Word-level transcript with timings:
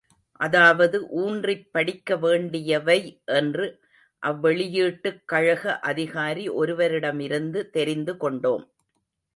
அதாவது 0.39 0.97
ஊன்றிப் 1.17 1.67
படிக்க 1.71 2.17
வேண்டியவை 2.17 2.97
என்று 3.33 3.67
அவ்வெளியீட்டுக் 4.23 5.21
கழக 5.25 5.79
அதிகாரி 5.79 6.49
ஒருவரிடமிருந்து 6.49 7.69
தெரிந்து 7.69 8.17
கொண்டோம். 8.17 8.65